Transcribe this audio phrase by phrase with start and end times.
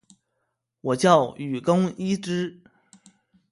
[0.81, 2.59] 我叫雨宫伊织！